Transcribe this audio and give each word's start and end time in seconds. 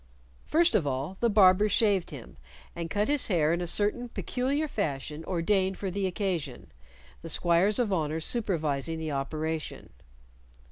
First 0.47 0.73
of 0.73 0.87
all, 0.87 1.17
the 1.19 1.29
barber 1.29 1.69
shaved 1.69 2.09
him, 2.09 2.37
and 2.75 2.89
cut 2.89 3.07
his 3.07 3.27
hair 3.27 3.53
in 3.53 3.61
a 3.61 3.67
certain 3.67 4.09
peculiar 4.09 4.67
fashion 4.67 5.23
ordained 5.25 5.77
for 5.77 5.91
the 5.91 6.07
occasion, 6.07 6.71
the 7.21 7.29
squires 7.29 7.77
of 7.77 7.93
honor 7.93 8.19
supervising 8.19 8.97
the 8.97 9.11
operation. 9.11 9.91